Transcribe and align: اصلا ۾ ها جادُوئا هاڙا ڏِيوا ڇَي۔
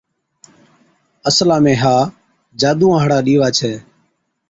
اصلا 1.29 1.55
۾ 1.67 1.73
ها 1.83 1.95
جادُوئا 2.61 2.97
هاڙا 3.01 3.19
ڏِيوا 3.25 3.47
ڇَي۔ 3.57 3.73